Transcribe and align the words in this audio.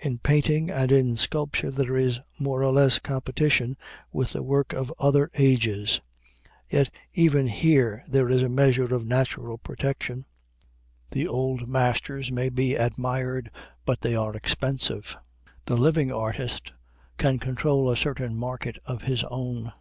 In 0.00 0.18
painting 0.18 0.70
and 0.72 0.90
in 0.90 1.16
sculpture 1.16 1.70
there 1.70 1.96
is 1.96 2.18
more 2.36 2.64
or 2.64 2.72
less 2.72 2.98
competition 2.98 3.76
with 4.10 4.32
the 4.32 4.42
work 4.42 4.72
of 4.72 4.92
other 4.98 5.30
ages. 5.34 6.00
Yet 6.68 6.90
even 7.12 7.46
here 7.46 8.02
there 8.08 8.28
is 8.28 8.42
a 8.42 8.48
measure 8.48 8.92
of 8.92 9.06
natural 9.06 9.58
protection. 9.58 10.26
The 11.12 11.28
old 11.28 11.68
masters 11.68 12.32
may 12.32 12.48
be 12.48 12.74
admired, 12.74 13.52
but 13.84 14.00
they 14.00 14.16
are 14.16 14.34
expensive. 14.34 15.16
The 15.66 15.76
living 15.76 16.10
artist 16.10 16.72
can 17.16 17.38
control 17.38 17.88
a 17.88 17.96
certain 17.96 18.34
market 18.34 18.78
of 18.84 19.02
his 19.02 19.22
own. 19.30 19.72